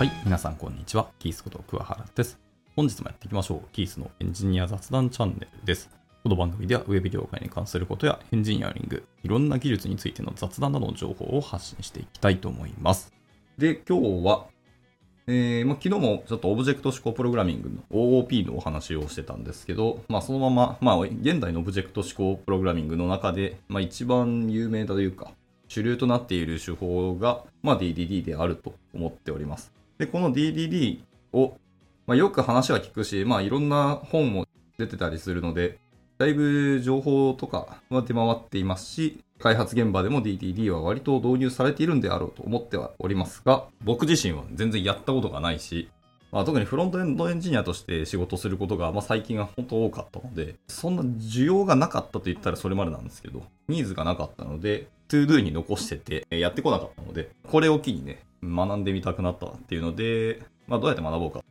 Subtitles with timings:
[0.00, 1.10] はい、皆さんこんにちは。
[1.18, 2.40] キースこと桑原です。
[2.74, 3.68] 本日もやっていきましょう。
[3.70, 5.90] キースのエンジニア雑談チャンネルです。
[6.22, 13.12] この番組ではウェブ業界に関することやエンジニアリング、いろんな技術についての雑談などの情報を発信していきたいと思います。
[13.58, 14.46] で、今日は、
[15.26, 25.32] えーまあ、昨日もちょっとオブジェクト思考プログラミングの OOP のお話をしてたんですけど、まあ、そのまま、まあ、現代のオブジェクト指向プログラミングの中で、まあ、一番有名だというか、
[25.68, 29.78] 主流となっている手法が、まあ、DDD であると思っております。
[30.00, 31.00] で、この DDD
[31.34, 31.58] を、
[32.06, 34.46] まあ、よく話は聞くし、まあ、いろんな本も
[34.78, 35.78] 出てたりするので、
[36.16, 45.90] だいぶ情報とかは出回っていますし、開発現場でも DDD は割と導入されているんであろうと思ってはおりますが、僕自身は全然やったことがないし、
[46.32, 61.42] まあ、特にフロントエンドエンジニアとして仕事することが、まあ、最近は本当多かったので、そんな需要がなかったと言ったらそれまでなんですけど、ニーズがなかったので、ToDo に残してて、やってこなかったので、これを機にね、学んでみたくなったっていうので、まあ、どうやって学ぼうか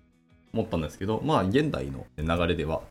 [0.54, 2.82] 思ったんですけど、まあ、現代の流れでは、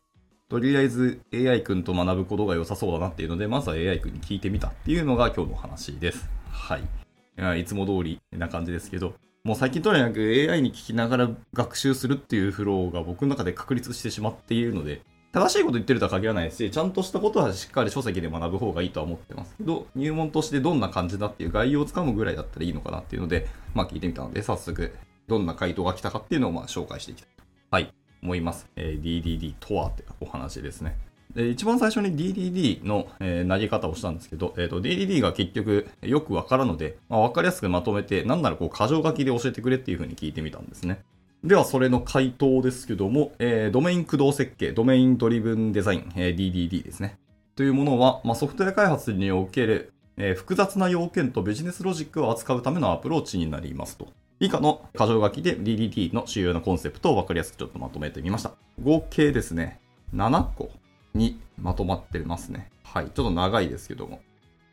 [0.47, 6.29] とりあえず AI 君と学ぶことが良さそうだなっていうので、まずは AI 君に聞いてみたっていうのが今日の話です。
[6.51, 7.61] はい。
[7.61, 9.13] いつも通りな感じですけど、
[9.49, 24.93] もう最近とにかく AI に聞きながら学習するっていうフローが僕の中で確立してしまっているので、正しいこと言ってるとは限らないし、ちゃんとしたことはしっかり書籍で学ぶ方がいいとは思ってますけど、入門としてどんな感じだっていう概要をつかむぐらいだったらいいのかなっていうので、まあ聞いてみたので、早速、
[25.27, 27.43] どんな回答が来たかっていうのをまあ紹介していきたいと。
[27.71, 27.91] はい。
[28.21, 28.67] 思います。
[28.75, 30.95] えー DDD とはってお話ですね。
[31.35, 41.03] で一番最初に DDD の、えー投げ方をしたんですけど、えーと DDD が結局よくわからので、まあ、わかりやすくまとめて、なんならこう、箇条書きで教えてくれっていう風に聞いてみたんですね。
[41.43, 47.19] では、それの回答ですけども、えードメイン駆動設計、ドメインドリブンデザイン、えー DDD ですね。
[47.55, 54.07] というものは、まあ、ソフトウェア開発における、えー複雑な要件とビジネスロジックを扱うためのアプローチになりますと。
[54.39, 58.53] 以下の箇条書きで DDT の主要なコンセプトを分かりやすくちょっとまとめてみました。
[58.81, 59.79] 合計ですね、
[60.15, 60.71] 7個
[61.13, 62.69] にまとまってますね。
[62.83, 63.05] はい。
[63.05, 64.21] ちょっと長いですけども。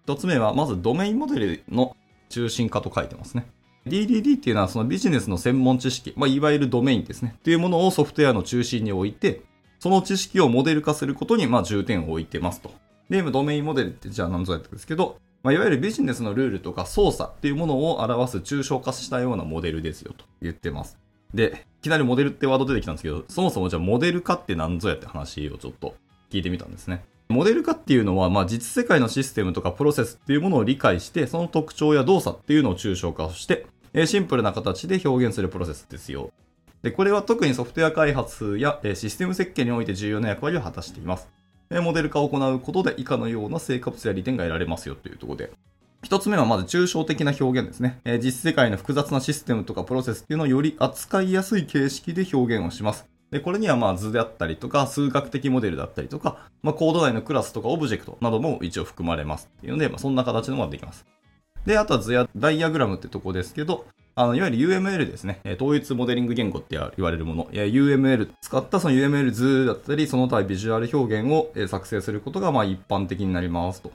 [0.05, 1.97] 一つ目は、まずドメインモデルの
[2.29, 3.47] 中心化と書いてますね。
[3.87, 7.35] DDD っていうのはそのビジネスの専門知識、まあ、いわゆるドメインですね。
[7.39, 9.43] っていうものをソフトウェアの中心に置いて、
[9.79, 12.73] その知識をモデル化することにまあ重点を置いてますと。
[13.09, 20.99] で、ドメインモデルってじゃあ何ぞやったんですけど、まあ、いわゆるビジネスのルールとか操作っていうものを表す抽象化したようなモデルですよと言ってます。
[21.33, 25.95] で、いきなりモデルってワード出てきたんですけど、そもそもじゃあモデル化って何ぞやって話をちょっと
[26.37, 27.05] 聞いてみたんですね。
[27.29, 33.67] モデル化っていうのは、まあ、実世界のシステムとかプロセスっていうものを理解して、その特徴や動作っていうのを抽象化して、
[34.07, 36.31] シンプルな形で表現するプロセスですよ。
[36.83, 41.29] で、これは特にソフトウェア開発やシステム設計において重要な役割を果たしています。
[41.71, 45.51] モデル化を行うことで以下のような成果物や利点が得られますよというところで。
[46.05, 47.99] 一つ目はまず抽象的な表現ですね。
[48.23, 53.07] 実世界の複雑なシステムとかプロセスっていうのをより扱いやすい形式で表現をします。
[53.31, 61.05] で、これにはまあ図であったりとか、数学的モデルだったりとか、まあ、コード内のクラスとかオブジェクトなども一応含まれますっていうので、まあ、そんな形のものができます。
[61.67, 65.41] で、あとは図やダイアグラムってとこですけど、あの、いわゆる UML ですね。
[65.61, 67.45] 統一モデリング言語って言われるもの。
[67.47, 73.91] UML 使ったその UML 図だったり、その他ビジュアル表現を作成することがまあ一般的になりますと。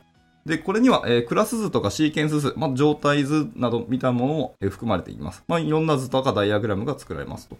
[0.46, 5.44] で、これには、えークラス図とかシーケンス図、まあ、状態図などみたいなものも、えー含まれています。
[5.47, 7.58] まあ、いろんな図とかダイアグラムが作られますと。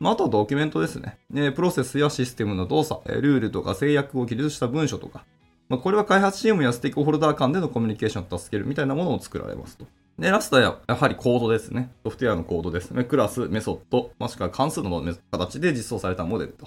[0.00, 1.18] まあ、あとはドキュメントですね。
[1.34, 5.26] えプロセスやシステムの動作、えールールとか制約を記述した文書とか、
[5.68, 9.86] まあ、これは開発チームやステークホルダー間でのコミュニケーションを助けるみたいなものを作られますと。
[10.18, 11.90] で、ラストはやはりコードですね。
[12.02, 13.04] ソフトウェアのコードですね。
[13.04, 16.66] クラス、メソッド、もしくは関数の形で実装されたモデルと。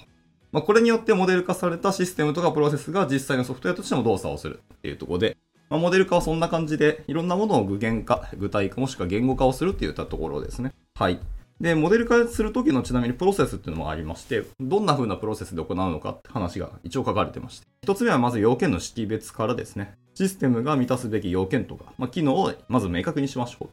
[0.52, 5.36] まあ、これによってモデル化されたシステムとかプロセスが実際のソフトウェアとしても動作をするっていうところで、
[5.68, 10.72] まあ、モデル化はそんな感じで、いろんなものを具現化、具体化もしくは言語化をするっていったところですね。
[10.94, 11.18] はい。
[11.64, 17.66] で、モデル化するときのちなみにプロセスっていうのもありまして、どんな風なプロセスで行うのかって話が一応書かれてまして。
[17.82, 19.94] 一つ目はまず要件の識別からですね。
[20.12, 23.70] システムが満たすべき要件とか、まあ、機能をまず明確にしましょ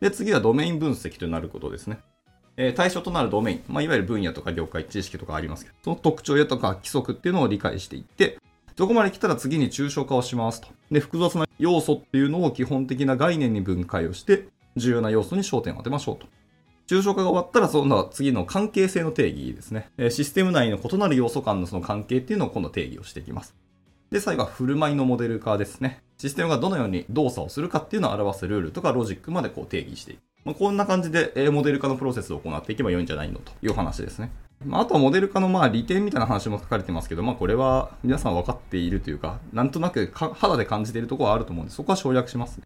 [0.00, 0.04] う。
[0.04, 2.00] で、次はドメイン分析となることですね。
[2.58, 8.36] えー対象となるドメイン、まあ、いわゆる分野とか業界、知識とかありますけど、その特徴やとか規則っていうのを理解していって、
[8.76, 10.68] そこまで来たら次に抽象化をしますと。
[10.90, 16.26] で、複雑な要素っていうのを基本的な概念に分解をして、重要な要素に焦点を当てましょうと。
[16.92, 19.90] 抽象化が終わったら、その次の関係性の定義ですね。
[20.10, 23.54] システム内の異なる要素間のその関係っていうのを今度定義をしていきます。
[24.10, 26.02] で、最後は振る舞いのモデル化ですね。
[26.18, 30.20] システムがどのように動作をするかっていうのを表すルールとかロジックまでこう定義していく。
[30.44, 34.30] まあ、こんな感じで、えモデル化のプロセスを行っていけば良いんじゃないのという話ですね。
[34.62, 42.64] まあ、とはモデル化のまあ利点みたいな話も書かれてますけど、まあこれは皆さん分かっているというか、なんとなく肌で感じているところはあると思うんで、そこは省略しますね。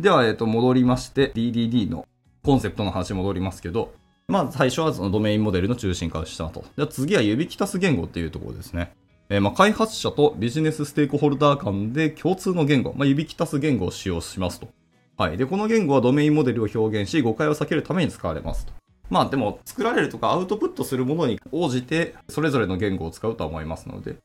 [0.00, 2.06] では、えっ、と、戻りまして、DDD の
[2.42, 3.92] コンセプトの話に戻りますけど、
[4.28, 6.64] まあ、最初はそのドメインモデルの中心化をしたと。
[6.76, 8.92] じゃあ次は指揮タス言語っていうところですね。
[9.28, 14.68] えー、まあ、開発者とビジネスステークホルダー間で共通の言語、まあ、指揮タス言語を使用しますと。
[15.16, 15.36] はい。
[15.36, 18.72] で、この言語はドメインモデルを表現し、誤解を避けるために使われますと。
[19.10, 24.16] まあでも、作られるとかアウトプットするものに応じて、それぞれの言語を使うとは思いますので、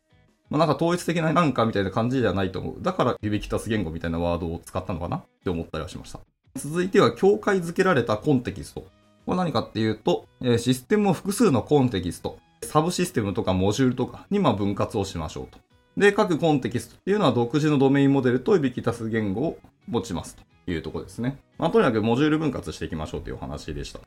[0.50, 2.82] まあなんか統一的ななんかみたいな感じではないと思う。
[2.82, 6.20] だから指揮タス言語みたいなワードを使ったのかなって思ったりはしました。
[6.56, 8.82] 続いては、境界づけられたコンテキスト。
[9.26, 10.26] これ何かっていうと、
[10.58, 15.60] システムを複数のコンテキスト、サブシステムとかモジュールとかにま分割をしましょうと。
[15.98, 19.58] で、各コンテキストっていうのは独自のドメインモデルと指揮足す言語を
[19.88, 21.38] 持ちますというところですね。
[21.58, 24.00] まあ、とにかくモジュール分割していきましょうというお話でした。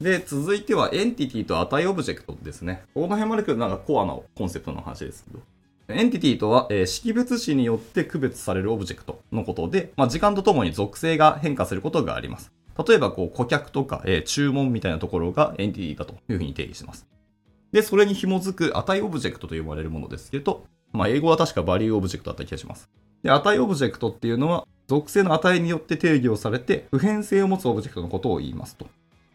[0.00, 2.84] で、続いてはエンティティと値オブジェクトですね。
[2.94, 5.40] この辺まで来るなんかコアなコンセプトの話ですけど。
[5.94, 12.52] エンティティとは、えー、識別子によって区別されるオブジェクトのことで、まあ、時間とともに属性が変化することがあります。
[12.86, 17.06] 例えば、こう、顧客とか、えー、注文みたいなところがエンティティだというふうに定義します。
[17.72, 22.90] で、それに紐づく値オブジェクトと呼ばれるものですけど、まあ、英語は確かバリューオブジェクトだった気がします。
[23.22, 28.86] で、値オブジェクトっていうのは、属性の値によって定義をされて、不変性を持つオブジェクトのことを言いますと。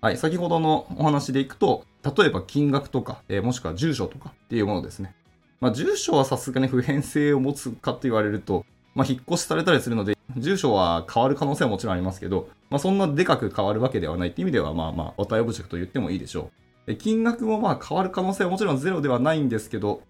[0.02, 5.16] はい、先ほどのお話でいくと、例えば金額とか、えー、もしくは住所とかっていうものですね。
[5.62, 16.52] まあ、住所はさすがに不変性を持つかって言われると、まあ、引っ越しされたりするので、住所は変わる可能性はもちろんありますけど、まあ、そんなでかく変わるわけではないっていう意味では、まあまあ、値オブジェクトと言ってもいいでしょ
[16.88, 16.96] う。
[16.96, 20.02] 金額もまあ変わる可能性はもちろんゼロではないんですけど、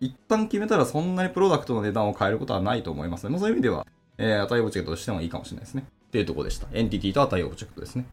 [0.00, 3.86] 一旦決めたらそんなにプロダクトの値段を変えることはないと思いますので、そういう意味では、
[4.16, 5.84] えー、値オブジェクトとしてもいいかもしれないですね。
[6.08, 6.66] っていうとこでした。
[6.72, 8.06] エンティティと値オブジェクトですね。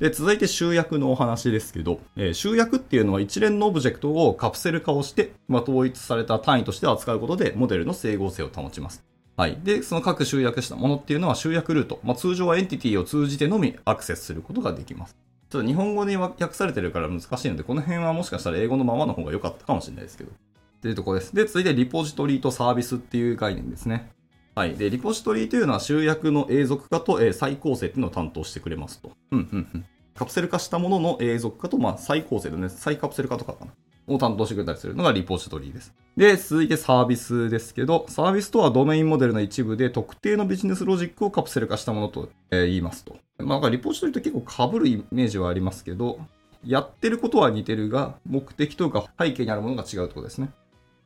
[0.00, 9.04] で、続いて集約のお話ですけど、えー、集約っていうのは一連のオブジェクトをカプセル化をして、まあ、統一された単位として扱うことで、モデルの整合性を保ちます。
[9.36, 9.58] はい。
[9.62, 12.00] で、その各集約したものっていうのは集約ルート。
[12.04, 15.16] まあ、通常はエンティティを通じてのみアクセスすることができます。
[15.50, 20.30] ちょっと日本語で訳されてるから難しいので、この辺はもしかしたら英語のままの方が良かったかもしれないですけど。
[20.30, 21.34] っていうところです。
[21.34, 24.10] で、続いてリポジトリとサービスっていう概念ですね。
[24.58, 24.74] はい。
[24.74, 29.12] で、リポジトリというのは集約の永続化と、えー、再構成っていうのを担当してくれますと。
[29.30, 29.84] うん、うん、うん。
[30.16, 33.72] カプセル化したものの永続化と、まあ、再構成でね、再カプセル化とかかな。
[34.08, 35.94] を担当してくれたりするのがリポジトリです。
[36.16, 43.16] で、続いてサービスですけど、サービスとはドメインモデルの一部で特定のビジネスロジックをカプセル化したものと、え言いますと。
[43.38, 46.18] まあ、リポジトリと結構被るイメージはありますけど、
[46.64, 50.50] やってることは似てるが、目的というか背景にあるものが違うところですね。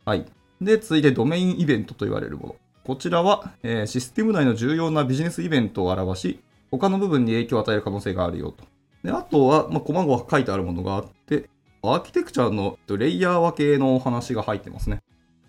[0.06, 0.24] はい。
[0.62, 2.56] で、続いてドメインイベントと言われるもの。
[2.84, 6.40] こちらは、えー、システム内の重要なビジネスイベントを表し、
[6.70, 8.64] 他の部分に影響を与える可能性があるよと。
[9.04, 11.48] で、あとは、まあ、細々書いてあるものがあって、
[11.82, 15.02] アーキテクチャのレイヤー分けのお話が入ってますね。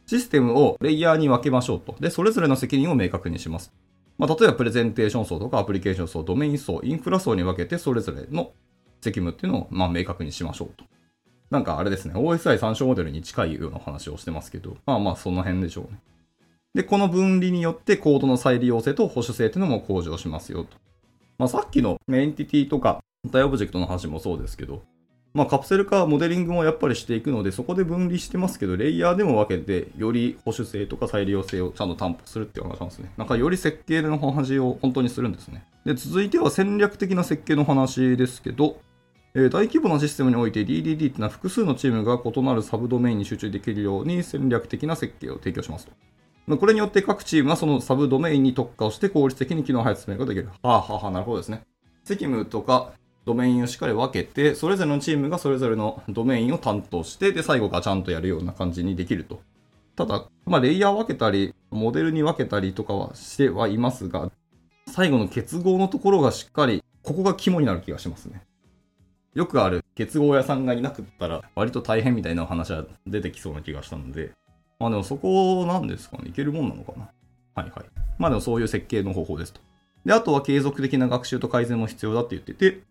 [0.05, 1.95] システムをレイヤーに分けましょうと。
[1.99, 3.73] で、それぞれの責任を明確にします。
[4.17, 8.51] まあ、例えばプレゼンテーション層とかアプリケーション層、ドメイン層、インフラ層に分けてそれぞれの
[9.01, 10.85] 責務っていうのをまあ明確にしましょうと。
[11.49, 15.99] なんかあれですね、OSI 参照モデルに近いような話をしてますけど、まあまあその辺でしょうね。
[16.73, 20.77] で、この分離によってコードの再利用性と保守性っていうのも向上しますよと。
[21.37, 24.81] まあさっきのエンティティとか大オブジェクトの話もそうですけど、
[25.33, 33.11] まあカプセル化、モデリングもやっぱりしていくので、そこで分離してますけど、レイヤーでも分けて、より保守性とか再利用性をちゃんと担保するっていう話なんですね。
[33.17, 35.65] なんかより設計の話を本当にするんですね。
[35.85, 38.79] で、続いては戦略的な設計の話ですけど、
[39.35, 45.93] え大規模なシステムにおいて DDD っていうのは複数のチームが異なるサブドメインに集中できるように戦略的な設計を提供しますと。
[46.45, 50.49] まあこれによって各チームはそのサブドメインに特化をして効率的に機能配置ができる。
[50.61, 51.61] はあはあはあ、なるほどですね。
[52.03, 52.93] 責務とか
[53.25, 59.41] ドメインをしっかり分けて、それぞれのチームがそれぞれのドメインを担当して、で、最後ガチャンとやるような感じにできると。
[59.95, 64.31] ただ、まあ、レイヤー分けたり、モデルに分けたりとかはしてはいますが、
[64.87, 68.41] 最後の結合のところがしっかり、ここが肝になる気がしますね。
[69.33, 74.31] よくある結合屋さんがいなくったら割と大変みたいなお話は出てきそうな気がしたので、
[74.83, 76.23] まあでもそこなんですかね。
[76.27, 77.09] いけるもんなのかな。
[77.55, 77.85] はいはい。
[78.17, 79.61] まあでもそういう設計の方法ですと。
[80.03, 82.81] で、あとは継続的な学習と改善も必要だって言ってて、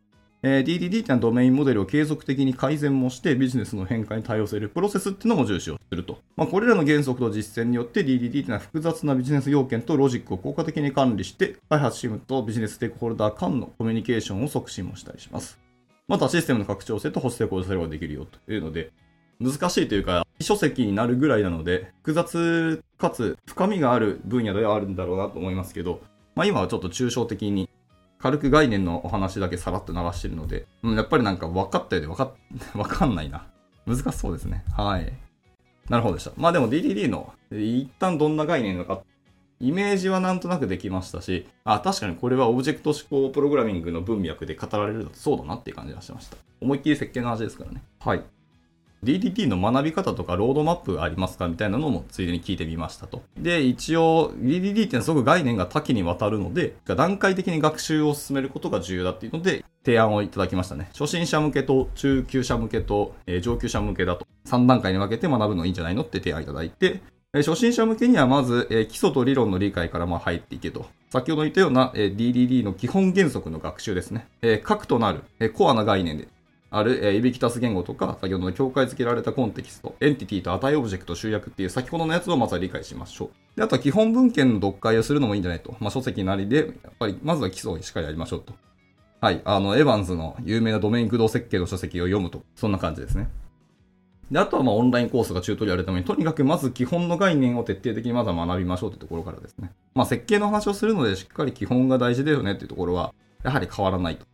[0.42, 6.18] えー、DDD っていうのはドメインモデルを継続的に改善もしてビジネスの変化に対応するプロセスっていうのも重視をすると。
[6.34, 15.60] まあ、これらの原則と実践によって DDD っていうのは複雑なビジネス要件とロジックを効果的に管理して開発チームとビジネスステークホルダー間のコミュニケーションを促進もしたりします。
[16.08, 18.90] またシステムの拡張性と保守性を向上することができるよというので、
[19.40, 26.00] 難しいというか、書籍になるぐらいなので、複雑かつ深みがある分野ではあるんだろうなと思いますけど、
[26.34, 27.68] まあ今はちょっと抽象的に
[28.18, 32.32] 軽く概念のお話だけさらっと流してるので、うん、やっぱりなんか分かったようで分か
[32.74, 33.46] わ かんないな。
[33.86, 34.64] 難しそうですね。
[34.76, 35.12] はい。
[35.88, 36.32] なるほどでした。
[36.36, 39.02] まあでも DDD の一旦どんな概念なのか
[39.62, 46.36] イメージはなんとなくできましたし、あ、確かにこれはオブジェクト思考プログラミングの文脈で語られるとそうだなっていう感じがしました。
[46.60, 47.82] 思いっきり設計の話ですからね。
[48.00, 48.22] はい。
[49.04, 53.22] DDT の学び方とかロードマップありますかみたいなのもついでに聞いてみましたと。
[53.36, 60.88] で、一応 DDT ってすごく概念が多岐にわたるので、段階的に学習を進めることが重要だっていうので、提案をいただきましたね。
[60.92, 67.02] 初心者向けと中級者向けと、え、上級者向けだと3段階に分けて学ぶのいいんじゃないのって提案いただいて、
[67.34, 70.86] 初心者向けにはまず、基礎と理論の理解から入っていけと。
[71.10, 74.28] 先ほど言ったような、DDD の基本原則の学習ですね。
[74.62, 76.28] 核となる、コアな概念で
[76.74, 83.56] ある、えー、ユビキタス言語とか、先ほどの境界付けられたコンテキスト、エンティティと値オブジェクト集約っていう先ほどのやつをまずは理解しましょう。
[83.56, 85.76] で、あとは基本文献の読解をするのもいいんじゃないと。
[85.80, 88.54] まあ、書籍なりで、やっぱり、まずは基礎をしっかりやりましょうと。
[89.20, 89.42] はい。
[89.44, 92.42] あの、エヴァンズの有名なドメイン駆動設計の書籍を読むと。
[92.56, 93.28] そんな感じですね。
[94.30, 99.72] で、あとはまあオンラインコースがチュートリアルために、とにかくまず基本の概念を徹底的にまずは学びましょうというところからですね。
[99.94, 103.12] まあ設計の話をするのでしっかり基本が大事だよねっていうところは、
[103.44, 104.24] やはり変わらないと。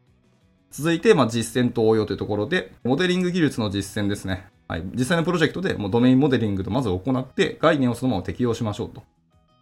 [0.70, 4.46] 続いて、まあ、実践と応用というところで、モデリング技術の実践ですね。
[4.68, 4.82] はい。
[4.94, 9.02] 実際のプロジェクトでもうドメインモデリングとまず行って、概念をそのまま適用しましょうと。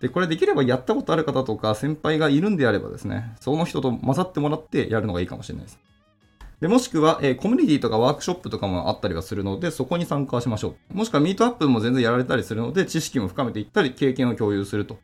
[0.00, 5.78] で、これできればやったことある方とか先輩がいるんであればですね、その人と混ざってもらってやるのがいいかもしれないです。
[6.60, 10.96] で、もしくは、えー、コミュニティとかワークショップとかもあったりはするので、そこに参加しましょう。
[10.96, 14.98] もしくはミートアップも全然やられたりするので、知識も深めていったり、経験を共有すると。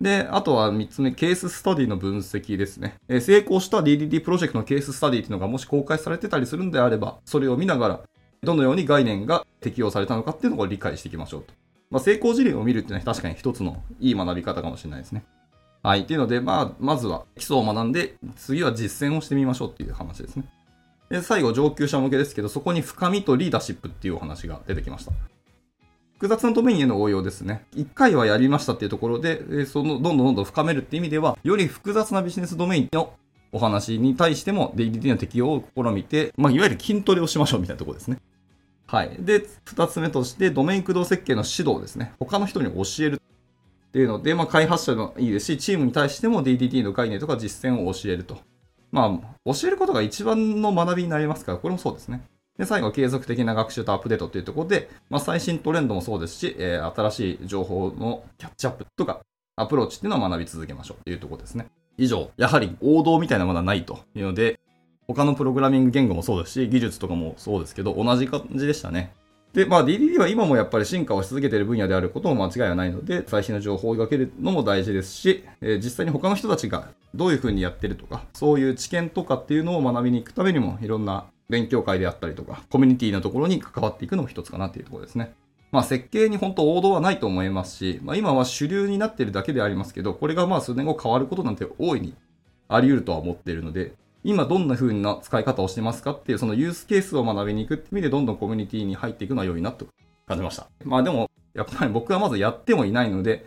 [0.00, 2.96] で、あとは3つ目、ケーススタディの分析ですね。
[3.08, 8.00] え成功した DDD プロジェクトのケーススタディっていうのがもし公開されてたりするんであれば、それを見ながら、
[8.42, 11.54] どのように概念が適用されたのかっていうのを理解していきましょうと。
[11.90, 15.24] まあ、成功事例を見るっていうのは確かに一つのいい学び方かもしれないですね。
[15.82, 16.00] はい。
[16.00, 20.44] っていうので、まあ、まずは基礎を学んで、次は実践をしてみましょうっていう話ですね。
[21.10, 25.12] で、最後、上級者向けですけど、そこに深みとリーダーシップっていうお話が出てきました。
[26.24, 27.66] 複雑なドメインへの応用ですね。
[27.74, 33.12] 一回はやりましたっていうところで、その、どんどんどんどん深めるっていう意味では、より複雑なビジネスドメインの
[33.52, 38.16] お話に対しても DDT の適用を試みて、まあ、いわゆる筋トレをしましょうみたいなところですね。
[38.86, 39.14] はい。
[39.18, 42.14] で、二つ目として、ドメイン駆動設計の指導ですね。
[42.18, 48.38] 他の人に教えるっていうので、まあ、開発者もいいですし、チームに対しても DDT の概念とか実践を教えると。
[48.92, 52.22] まあ、教えることが一番の学びになりますから、これもそうですね。
[52.58, 59.20] で、最後、継続的な学習とアップデートというところで、まあ、最新トレンドもそうですし、えー、新しい情報のキャッチアップとか、
[59.56, 61.66] アプローチっていうのを学び続けましょうというところですね。
[61.98, 64.58] 以上、やはり王道みたいなものはないというので、
[65.06, 69.12] 他のプログラミング言語もそうですし、技術とかもそうですけど、同じ感じでしたね。
[69.52, 85.34] で、まあ DDD は今もやっぱり進化をし続けている分野であることも間違いはないので、最新の情報を追いかけるのも大事ですし、えー、実際に他の人たちがどういうふうにやってるとか、そういう知見とかっていうのを学びに行くためにも、いろんな勉強会であったりとか、コミュニティのところに関わっていくのも一つかなっていうところですね。
[85.72, 92.14] まあ設計に本当王道はないと思いますし、まあ今は主流になっているだけでありますけど、これがまあ数年後変わることなんて大いに
[92.68, 99.86] あり得るとは思っているので、今どんな風な使い方をしてますかっていうそのユースケースを学びに行くって意味でどんどんコミュニティに入っていくのは良いなと
[100.26, 100.68] 感じました。
[100.84, 103.46] まあでも、やっぱり僕はまずやってもいないので、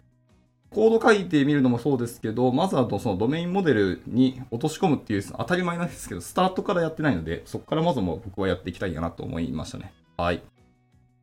[0.69, 9.93] コード書いてみるのもそうですけど、まずはそのドメインモデルに落とし込むっていう当たり前なんですけど、スタートからやってないので、そこからまずも僕はやっていきたいかなと思いましたね。
[10.17, 10.41] はい。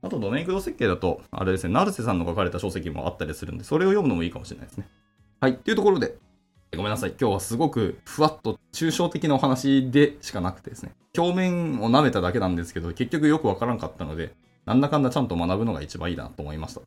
[0.02, 4.88] あと、ドメイン駆動設計だと、あれですね、成瀬さんの書かれた書籍もあったりするんで、それを読むのもいいかもしれないですね。
[5.40, 5.52] はい。
[5.52, 6.16] っていうところで、
[6.76, 7.14] ごめんなさい。
[7.18, 14.34] 今日はすごくふわっと抽象的なお話でしかなくてですね、表面を舐めただけなんですけど、結局よくわからんかったので、
[14.66, 16.80] なんだかんだちゃんと学ぶのが一番いいなと思いました。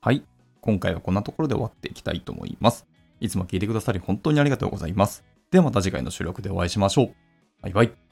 [0.00, 0.24] はい。
[0.64, 2.86] 今回はこんなところで終わっていきたいと思います。
[3.20, 5.22] いつも聞いてくださり本当にありがとうございます。
[5.50, 7.14] ではまた次回の収録でお会いしましょう。
[7.60, 8.03] バイバイ。